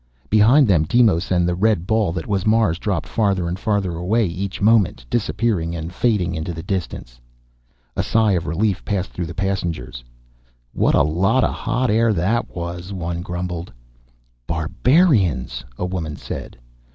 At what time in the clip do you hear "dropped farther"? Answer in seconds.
2.79-3.47